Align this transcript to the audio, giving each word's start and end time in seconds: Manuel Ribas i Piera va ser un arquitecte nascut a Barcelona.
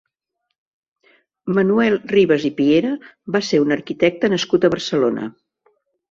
Manuel 1.57 1.97
Ribas 2.13 2.47
i 2.49 2.49
Piera 2.59 2.93
va 3.35 3.41
ser 3.49 3.59
un 3.65 3.75
arquitecte 3.75 4.31
nascut 4.35 4.65
a 4.65 4.71
Barcelona. 4.77 5.27